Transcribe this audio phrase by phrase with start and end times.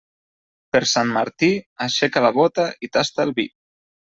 [0.75, 1.49] Per Sant Martí,
[1.87, 3.47] aixeca la bóta i tasta el vi.